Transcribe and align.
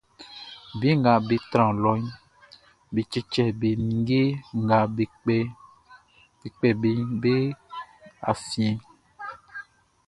Be 0.79 0.89
nga 0.99 1.13
be 1.27 1.35
tran 1.51 1.73
lɔʼn, 1.83 2.03
be 2.93 3.01
cɛcɛ 3.11 3.45
be 3.59 3.69
ninnge 3.87 4.21
nga 4.63 4.77
be 4.95 5.03
kpɛ 6.55 6.69
beʼn 6.81 7.01
be 7.21 7.33
afiɛn. 8.29 8.77